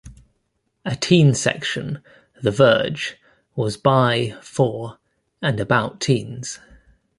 [0.83, 2.01] A teen section
[2.41, 3.17] "The Verge"
[3.55, 4.97] was "by, for
[5.43, 6.57] and about teens.